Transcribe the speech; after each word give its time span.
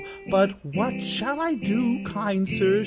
'But 0.27 0.57
what 0.65 1.03
shall 1.03 1.39
I 1.39 1.53
do, 1.53 2.03
kind 2.05 2.49
sir?' 2.49 2.79